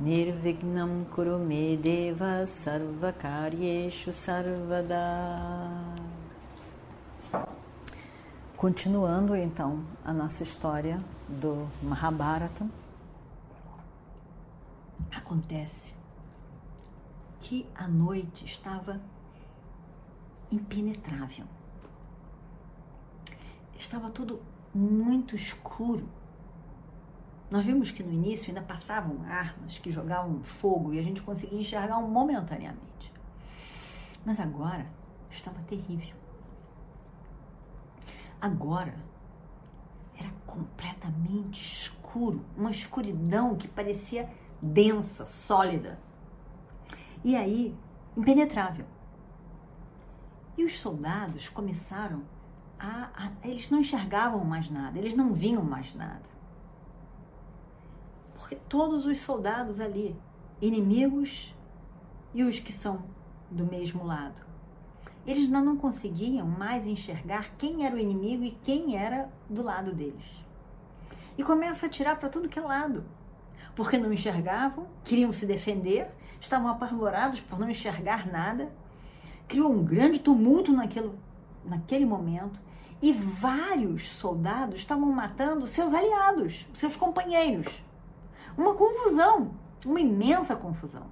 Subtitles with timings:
[0.00, 4.94] Nirvignam Kurumedeva Sarvakaryeshu Sarvada
[8.56, 12.68] Continuando então a nossa história do Mahabharata,
[15.14, 15.92] acontece
[17.40, 19.00] que a noite estava
[20.50, 21.44] impenetrável.
[23.76, 24.40] Estava tudo
[24.74, 26.08] muito escuro.
[27.50, 31.60] Nós vimos que no início ainda passavam armas que jogavam fogo e a gente conseguia
[31.60, 33.12] enxergar momentaneamente.
[34.24, 34.86] Mas agora
[35.30, 36.16] estava terrível.
[38.40, 38.94] Agora
[40.18, 44.28] era completamente escuro, uma escuridão que parecia
[44.60, 45.98] densa, sólida.
[47.24, 47.74] E aí,
[48.16, 48.84] impenetrável.
[50.56, 52.22] E os soldados começaram
[52.78, 56.37] a, a, Eles não enxergavam mais nada, eles não viam mais nada.
[58.38, 60.16] Porque todos os soldados ali,
[60.60, 61.54] inimigos
[62.32, 63.04] e os que são
[63.50, 64.40] do mesmo lado,
[65.26, 70.24] eles não, conseguiam mais enxergar quem era o inimigo e quem era do lado deles.
[71.36, 73.04] E começa a tirar para tudo que é lado,
[73.76, 78.72] porque não enxergavam, queriam se defender, estavam apavorados por não enxergar nada.
[79.46, 81.12] Criou um grande tumulto naquele,
[81.64, 82.58] naquele momento
[83.02, 87.66] e vários soldados estavam matando seus aliados, seus companheiros.
[88.58, 89.52] Uma confusão,
[89.86, 91.06] uma imensa confusão.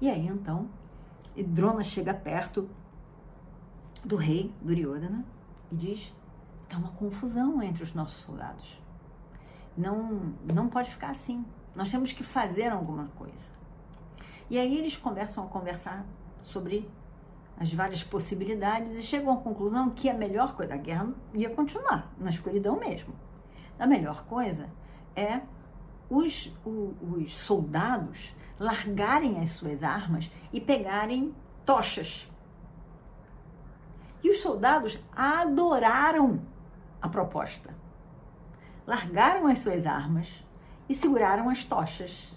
[0.00, 0.68] E aí então,
[1.36, 2.70] Drona chega perto
[4.04, 5.24] do rei Duryodhana
[5.72, 6.14] e diz:
[6.62, 8.80] está uma confusão entre os nossos soldados.
[9.76, 11.44] Não, não pode ficar assim.
[11.74, 13.50] Nós temos que fazer alguma coisa.
[14.48, 16.06] E aí eles começam a conversar
[16.40, 16.88] sobre
[17.58, 22.12] as várias possibilidades e chegam à conclusão que a melhor coisa, a guerra ia continuar
[22.16, 23.12] na escuridão mesmo.
[23.76, 24.68] A melhor coisa
[25.16, 25.40] é
[26.08, 31.34] os, os soldados largarem as suas armas e pegarem
[31.64, 32.30] tochas.
[34.22, 36.40] E os soldados adoraram
[37.00, 37.74] a proposta.
[38.86, 40.28] Largaram as suas armas
[40.88, 42.32] e seguraram as tochas.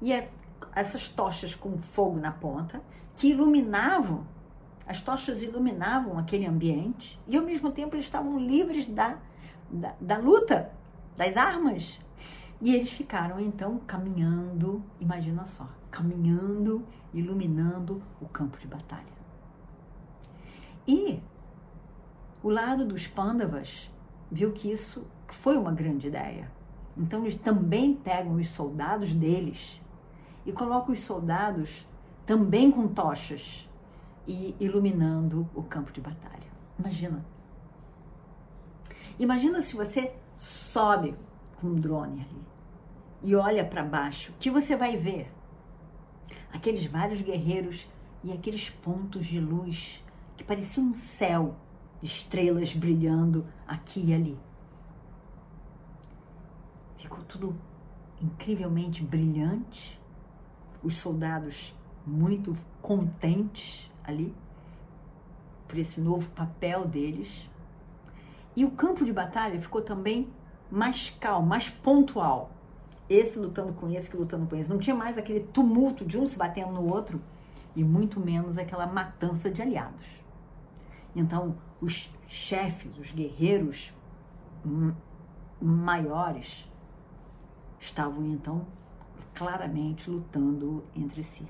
[0.00, 0.30] E é
[0.74, 2.80] essas tochas com fogo na ponta
[3.16, 4.26] que iluminavam
[4.88, 9.18] as tochas iluminavam aquele ambiente e ao mesmo tempo eles estavam livres da,
[9.70, 10.72] da, da luta,
[11.14, 12.00] das armas.
[12.60, 19.18] E eles ficaram então caminhando, imagina só, caminhando, iluminando o campo de batalha.
[20.86, 21.20] E
[22.42, 23.90] o lado dos Pandavas
[24.30, 26.50] viu que isso foi uma grande ideia.
[26.96, 29.80] Então eles também pegam os soldados deles
[30.44, 31.86] e colocam os soldados
[32.26, 33.68] também com tochas
[34.26, 36.48] e iluminando o campo de batalha.
[36.78, 37.24] Imagina.
[39.18, 41.14] Imagina se você sobe
[41.60, 42.58] com um drone ali
[43.22, 45.32] e olha para baixo, o que você vai ver?
[46.52, 47.88] Aqueles vários guerreiros
[48.22, 50.02] e aqueles pontos de luz
[50.36, 51.56] que pareciam um céu
[52.02, 54.38] estrelas brilhando aqui e ali.
[56.96, 57.56] Ficou tudo
[58.20, 60.00] incrivelmente brilhante,
[60.82, 61.74] os soldados
[62.06, 64.34] muito contentes ali
[65.66, 67.50] por esse novo papel deles.
[68.56, 70.28] E o campo de batalha ficou também
[70.70, 72.50] mais calmo, mais pontual.
[73.08, 74.68] Esse lutando com esse, que lutando com esse.
[74.68, 77.20] Não tinha mais aquele tumulto de um se batendo no outro
[77.74, 80.04] e muito menos aquela matança de aliados.
[81.16, 83.92] Então, os chefes, os guerreiros
[85.60, 86.68] maiores
[87.80, 88.66] estavam então
[89.34, 91.46] claramente lutando entre si.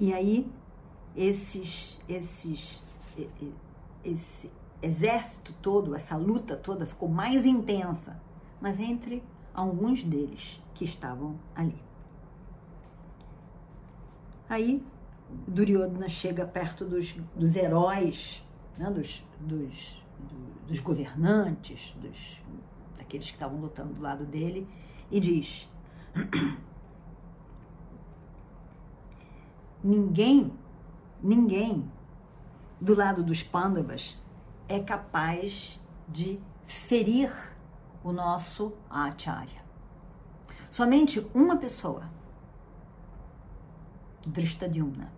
[0.00, 0.50] E aí
[1.14, 2.82] esses, esses,
[4.04, 4.50] esse
[4.82, 8.20] exército todo, essa luta toda ficou mais intensa,
[8.60, 9.22] mas entre
[9.54, 11.82] alguns deles que estavam ali.
[14.48, 14.84] Aí
[15.48, 18.44] Duryodhana chega perto dos, dos heróis,
[18.76, 20.04] né, dos, dos,
[20.68, 22.40] dos governantes, dos,
[22.96, 24.68] daqueles que estavam lutando do lado dele,
[25.10, 25.68] e diz:
[29.82, 30.52] ninguém,
[31.22, 31.90] ninguém
[32.80, 34.18] do lado dos pândavas
[34.68, 37.32] é capaz de ferir
[38.02, 39.62] o nosso acharya.
[40.70, 42.10] Somente uma pessoa
[44.26, 45.12] Drishtadyumna.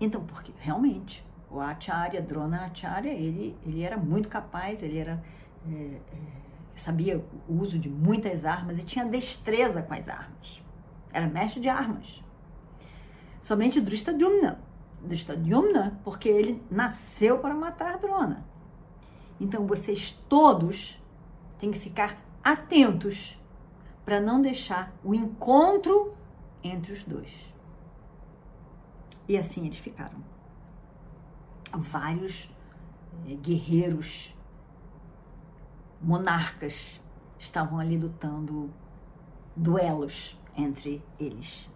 [0.00, 5.22] Então, porque realmente o Acharya, Drona Acharya, ele, ele era muito capaz, ele era
[5.66, 6.00] é, é,
[6.76, 10.62] sabia o uso de muitas armas e tinha destreza com as armas.
[11.12, 12.22] Era mestre de armas.
[13.42, 14.60] Somente Drishtadyumna.
[15.02, 18.44] Drishtadyumna, porque ele nasceu para matar Drona.
[19.40, 21.00] Então vocês todos
[21.58, 23.38] têm que ficar atentos
[24.04, 26.14] para não deixar o encontro
[26.62, 27.30] entre os dois.
[29.28, 30.24] E assim eles ficaram.
[31.72, 32.50] Vários
[33.28, 34.34] é, guerreiros,
[36.00, 37.00] monarcas
[37.38, 38.70] estavam ali lutando
[39.54, 41.68] duelos entre eles.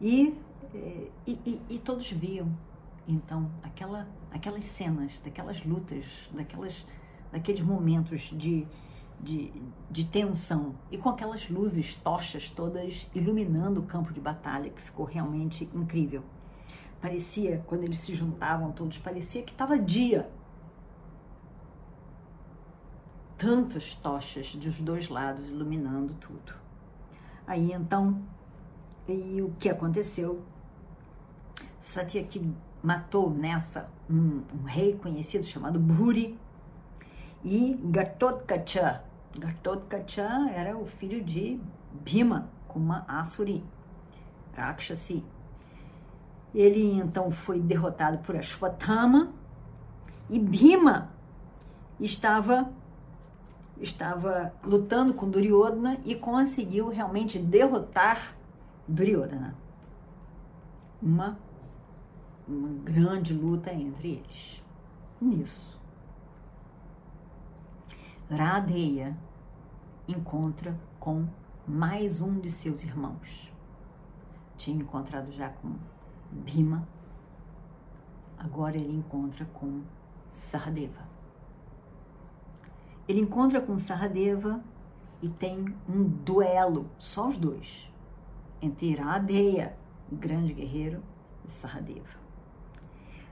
[0.00, 0.32] E, eh,
[0.74, 2.48] e, e, e todos viam,
[3.06, 6.86] então, aquela, aquelas cenas, daquelas lutas, daquelas,
[7.32, 8.66] daqueles momentos de,
[9.18, 9.52] de,
[9.90, 15.04] de tensão e com aquelas luzes, tochas todas iluminando o campo de batalha, que ficou
[15.04, 16.22] realmente incrível.
[17.00, 20.30] Parecia, quando eles se juntavam todos, parecia que estava dia.
[23.38, 26.54] Tantas tochas dos dois lados iluminando tudo.
[27.46, 28.22] Aí então,
[29.08, 30.44] e o que aconteceu?
[31.90, 36.38] Satyaki matou nessa um, um rei conhecido chamado Bhuri
[37.44, 39.02] e Gatotkacha.
[39.36, 41.60] Gatotkacha era o filho de
[41.92, 43.64] Bhima, uma Asuri,
[44.56, 45.24] Rakshasi.
[46.54, 49.32] Ele então foi derrotado por Ashwatthama
[50.28, 51.10] e Bhima
[51.98, 52.70] estava
[53.80, 58.34] estava lutando com Duryodhana e conseguiu realmente derrotar
[58.86, 59.54] Duryodhana.
[61.02, 61.38] Uma,
[62.46, 64.62] uma grande luta entre eles.
[65.20, 65.78] Nisso,
[68.30, 69.16] Radeya
[70.06, 71.26] encontra com
[71.66, 73.52] mais um de seus irmãos.
[74.56, 75.74] Tinha encontrado já com
[76.30, 76.86] Bhima,
[78.38, 79.82] agora ele encontra com
[80.32, 81.08] Sardeva.
[83.08, 84.62] Ele encontra com Sardeva
[85.20, 87.92] e tem um duelo, só os dois,
[88.62, 89.76] entre Iradeya,
[90.10, 91.02] grande guerreiro,
[91.48, 92.20] e Sardeva.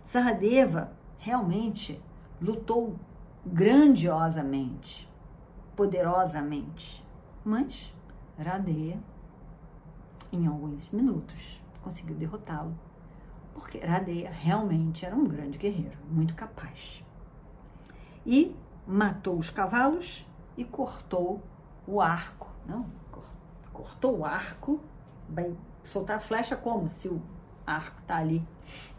[0.09, 2.03] Sardeva realmente
[2.41, 2.99] lutou
[3.45, 5.07] grandiosamente,
[5.77, 7.07] poderosamente,
[7.45, 7.95] mas
[8.39, 8.99] Radeya,
[10.33, 12.75] em alguns minutos, conseguiu derrotá-lo,
[13.53, 17.05] porque Radeya realmente era um grande guerreiro, muito capaz.
[18.25, 18.57] E
[18.87, 20.27] matou os cavalos
[20.57, 21.43] e cortou
[21.87, 22.49] o arco.
[22.67, 22.87] Não,
[23.75, 24.81] cortou o arco,
[25.29, 27.21] vai soltar a flecha como se o
[27.67, 28.43] arco está ali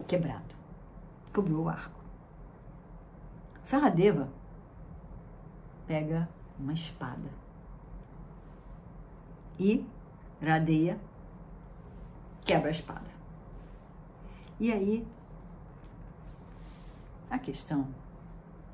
[0.08, 0.59] quebrado.
[1.34, 2.00] Cobriu o arco.
[3.64, 4.30] Saradeva
[5.88, 6.28] pega
[6.60, 7.30] uma espada
[9.60, 9.86] e
[10.42, 11.00] Radeia
[12.46, 13.10] quebra a espada.
[14.60, 15.08] E aí
[17.30, 17.88] a questão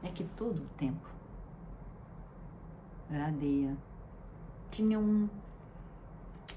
[0.04, 1.10] é que todo o tempo
[3.10, 3.76] Radeia
[4.72, 5.30] tinha um,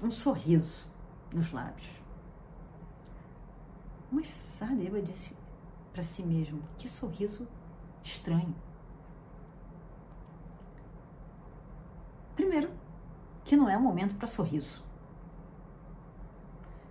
[0.01, 0.89] um sorriso
[1.31, 1.89] nos lábios.
[4.11, 5.35] Mas Sadeva disse
[5.99, 7.45] para si mesmo: que sorriso
[8.01, 8.55] estranho.
[12.37, 12.71] Primeiro,
[13.43, 14.81] que não é um momento para sorriso.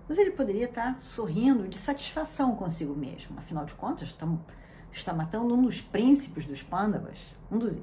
[0.06, 3.38] Mas ele poderia estar sorrindo de satisfação consigo mesmo.
[3.38, 4.40] Afinal de contas, estamos
[4.92, 7.18] está matando um dos príncipes dos Pandavas,
[7.50, 7.78] um dos,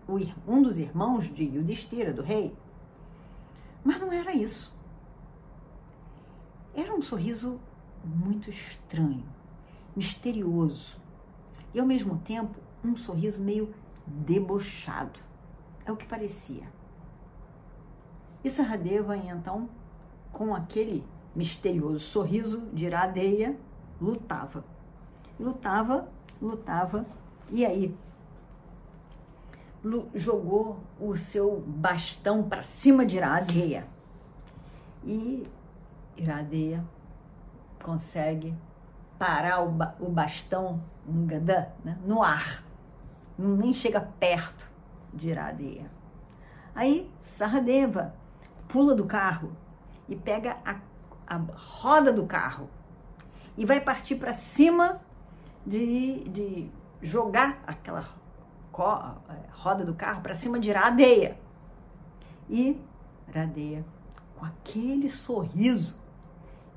[0.47, 2.55] um dos irmãos de Yudhishthira, do rei.
[3.83, 4.75] Mas não era isso.
[6.73, 7.59] Era um sorriso
[8.03, 9.25] muito estranho,
[9.95, 11.04] misterioso
[11.75, 13.71] e ao mesmo tempo um sorriso meio
[14.07, 15.19] debochado.
[15.85, 16.63] É o que parecia.
[18.43, 19.69] E Saradeva então,
[20.31, 21.03] com aquele
[21.35, 23.59] misterioso sorriso de Iradeia,
[24.01, 24.63] lutava.
[25.39, 26.07] Lutava
[26.41, 27.05] lutava
[27.49, 27.95] e aí
[30.15, 33.87] jogou o seu bastão para cima de Iradeia.
[35.03, 35.47] E
[36.17, 36.83] Iradeia
[37.83, 38.55] consegue
[39.17, 42.63] parar o, ba o bastão Gadã, né, no ar.
[43.37, 44.71] Nem chega perto
[45.13, 45.89] de Iradeia.
[46.73, 48.13] Aí Saradeva
[48.67, 49.51] pula do carro
[50.09, 50.77] e pega a,
[51.27, 52.69] a roda do carro
[53.57, 54.99] e vai partir para cima
[55.65, 58.01] de, de jogar aquela
[59.29, 61.39] é, roda do carro para cima de Radeia.
[62.49, 62.79] E
[63.33, 63.85] Radeia,
[64.35, 65.97] com aquele sorriso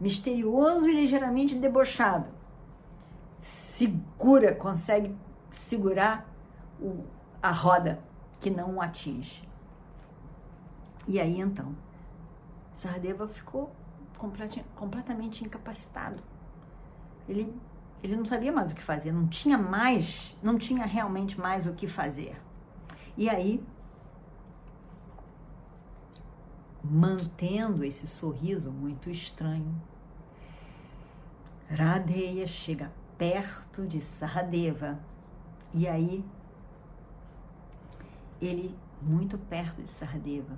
[0.01, 2.27] misterioso e ligeiramente debochado,
[3.41, 5.15] segura, consegue
[5.51, 6.27] segurar
[6.81, 7.05] o,
[7.43, 8.01] a roda
[8.41, 9.49] que não o atinge.
[11.07, 11.75] E aí então,
[12.73, 13.73] Sardeva ficou
[14.77, 16.23] completamente incapacitado.
[17.29, 17.53] Ele,
[18.03, 21.73] ele não sabia mais o que fazer, não tinha mais, não tinha realmente mais o
[21.73, 22.37] que fazer.
[23.17, 23.63] E aí,
[26.83, 29.75] mantendo esse sorriso muito estranho,
[31.71, 34.99] Radeya chega perto de Sahadeva
[35.75, 36.25] e aí
[38.41, 40.57] ele muito perto de Sahadeva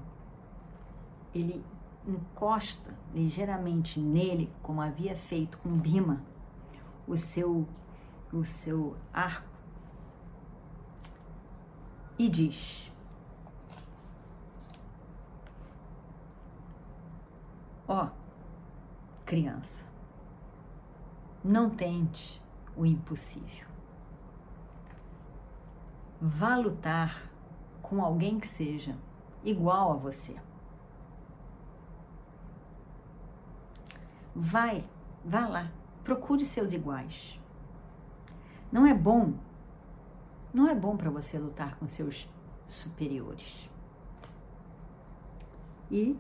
[1.35, 1.65] ele
[2.07, 6.23] encosta ligeiramente nele, como havia feito com Bima,
[7.07, 7.67] o seu,
[8.33, 9.49] o seu arco,
[12.19, 12.91] e diz:
[17.93, 18.09] Ó,
[19.27, 19.85] criança,
[21.43, 22.41] não tente
[22.77, 23.67] o impossível.
[26.21, 27.29] Vá lutar
[27.83, 28.97] com alguém que seja
[29.43, 30.41] igual a você.
[34.37, 34.89] Vai,
[35.25, 35.73] vá lá,
[36.05, 37.41] procure seus iguais.
[38.71, 39.35] Não é bom,
[40.55, 42.29] não é bom para você lutar com seus
[42.69, 43.69] superiores.
[45.91, 46.17] E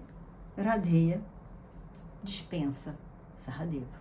[0.58, 1.22] Radeya
[2.22, 2.96] dispensa
[3.36, 3.98] Saradeva.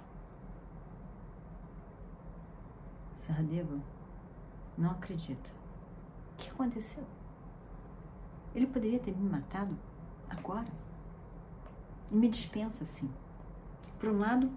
[3.16, 3.80] Saradeva
[4.78, 5.50] não acredita.
[6.34, 7.06] O que aconteceu?
[8.54, 9.78] Ele poderia ter me matado
[10.30, 10.68] agora.
[12.12, 13.10] E me dispensa assim.
[13.98, 14.52] Por um lado,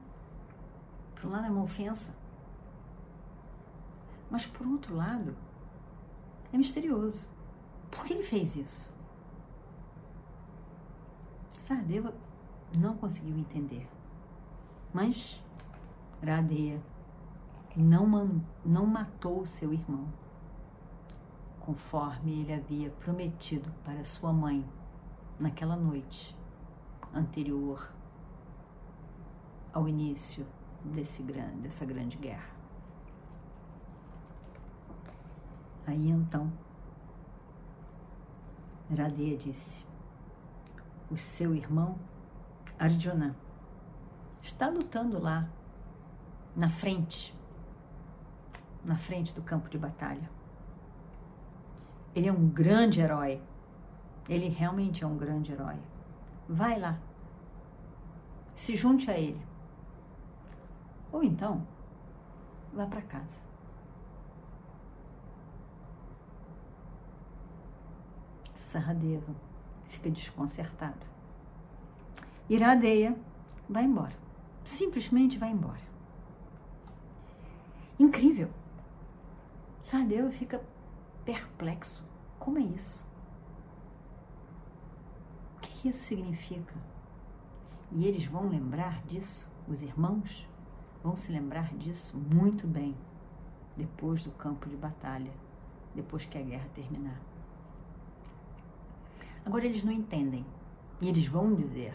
[1.15, 2.13] por um lado é uma ofensa.
[4.29, 5.37] Mas por outro lado,
[6.53, 7.29] é misterioso.
[7.91, 8.91] Por que ele fez isso?
[11.61, 12.13] Sardeva
[12.79, 13.89] não conseguiu entender.
[14.93, 15.43] Mas
[16.25, 16.81] Radeia
[17.77, 20.07] não, não matou seu irmão,
[21.61, 24.65] conforme ele havia prometido para sua mãe
[25.39, 26.37] naquela noite
[27.15, 27.91] anterior
[29.73, 30.47] ao início
[30.85, 32.51] desse dessa grande guerra.
[35.87, 36.53] Aí então,
[38.97, 39.85] Radeya disse:
[41.11, 41.99] O seu irmão
[42.83, 43.37] Arjuna
[44.43, 45.49] está lutando lá,
[46.57, 47.33] na frente,
[48.85, 50.29] na frente do campo de batalha.
[52.13, 53.41] Ele é um grande herói.
[54.29, 55.77] Ele realmente é um grande herói.
[56.49, 56.99] Vai lá.
[58.57, 59.41] Se junte a ele.
[61.13, 61.65] Ou então,
[62.75, 63.41] vá para casa.
[68.57, 69.33] Saradeva
[69.87, 71.13] fica desconcertado.
[72.49, 73.17] Iradeia
[73.69, 74.15] vai embora.
[74.65, 75.81] Simplesmente vai embora.
[77.99, 78.49] Incrível.
[79.83, 80.63] Saradeva fica
[81.25, 82.05] perplexo.
[82.39, 83.07] Como é isso?
[85.57, 86.75] O que isso significa?
[87.91, 90.47] E eles vão lembrar disso, os irmãos?
[91.03, 92.95] vão se lembrar disso muito bem
[93.77, 95.33] depois do campo de batalha,
[95.95, 97.21] depois que a guerra terminar.
[99.45, 100.47] Agora eles não entendem
[101.01, 101.95] e eles vão dizer: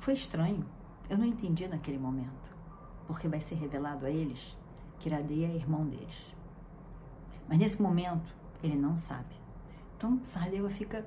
[0.00, 0.64] foi estranho,
[1.08, 2.54] eu não entendi naquele momento,
[3.06, 4.56] porque vai ser revelado a eles
[4.98, 6.34] que Iradeia é irmão deles.
[7.48, 9.34] Mas nesse momento ele não sabe.
[9.96, 11.06] Então Sardeva fica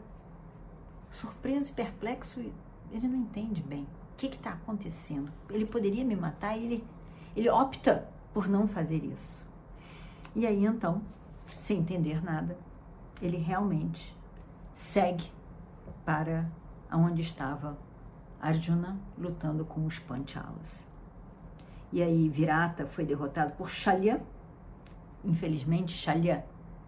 [1.09, 2.53] surpreso e perplexo e
[2.91, 3.87] ele não entende bem
[4.27, 5.31] que está acontecendo?
[5.49, 6.87] Ele poderia me matar e ele,
[7.35, 9.45] ele opta por não fazer isso.
[10.35, 11.01] E aí então,
[11.57, 12.57] sem entender nada,
[13.21, 14.15] ele realmente
[14.73, 15.31] segue
[16.05, 16.49] para
[16.91, 17.77] onde estava
[18.41, 20.85] Arjuna lutando com os Panchalas.
[21.91, 24.21] E aí Virata foi derrotado por Shalya.
[25.23, 26.45] Infelizmente, Shalya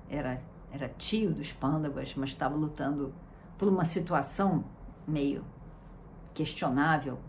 [0.09, 0.41] era,
[0.71, 3.13] era tio dos Pandavas, mas estava lutando
[3.57, 4.63] por uma situação
[5.07, 5.43] meio
[6.33, 7.19] questionável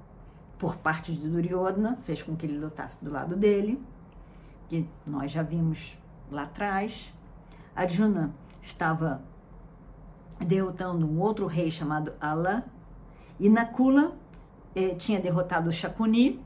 [0.58, 3.82] por parte de Duryodhana, fez com que ele lutasse do lado dele,
[4.68, 5.98] que nós já vimos
[6.30, 7.12] lá atrás.
[7.74, 9.22] Arjuna estava
[10.38, 12.64] derrotando um outro rei chamado Ala,
[13.42, 14.16] e Nakula
[14.72, 16.40] eh, tinha derrotado Shakuni,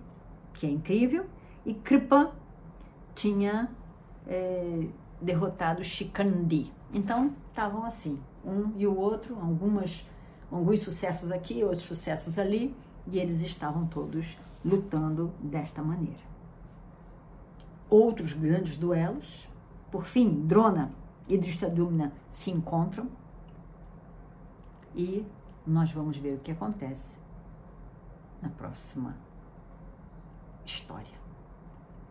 [0.54, 1.26] que é incrível,
[1.66, 2.32] e Kripa
[3.14, 3.68] tinha
[4.26, 4.88] eh,
[5.20, 6.72] derrotado Shikandi.
[6.94, 10.06] Então, estavam assim, um e o outro, algumas
[10.50, 12.74] alguns sucessos aqui, outros sucessos ali,
[13.06, 16.24] e eles estavam todos lutando desta maneira.
[17.90, 19.46] Outros grandes duelos,
[19.90, 20.90] por fim, Drona
[21.28, 23.06] e Drishtadyumna se encontram
[24.94, 25.26] e
[25.66, 27.16] nós vamos ver o que acontece
[28.40, 29.16] na próxima
[30.64, 31.18] história,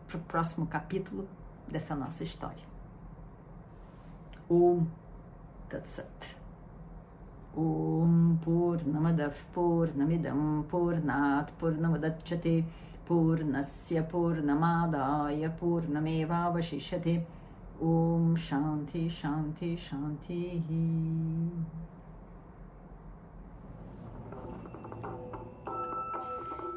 [0.06, 1.26] para o próximo capítulo
[1.68, 2.64] dessa nossa história.
[4.48, 4.86] Om
[5.68, 6.36] Tat Sat.
[7.56, 12.64] Om Purnamadav Purnamidam Purnat Purnamadachyate
[13.06, 17.26] Purnasya Purnamadaya Purnamevavashishyate
[17.80, 20.62] Om Shanti Shanti Shanti